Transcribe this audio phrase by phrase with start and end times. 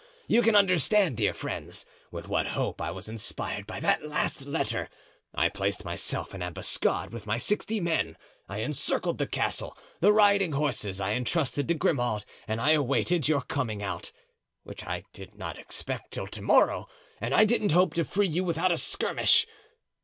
[0.27, 4.89] You can understand, dear friend, with what hope I was inspired by that last letter.
[5.35, 8.17] I placed myself in ambuscade with my sixty men;
[8.49, 13.43] I encircled the castle; the riding horses I entrusted to Grimaud and I awaited your
[13.43, 14.11] coming out,
[14.63, 16.87] which I did not expect till to morrow,
[17.19, 19.45] and I didn't hope to free you without a skirmish.